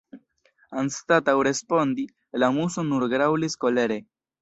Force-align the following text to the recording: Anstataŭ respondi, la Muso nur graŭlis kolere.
Anstataŭ 0.83 1.35
respondi, 1.49 2.09
la 2.45 2.53
Muso 2.59 2.89
nur 2.91 3.09
graŭlis 3.15 3.63
kolere. 3.67 4.05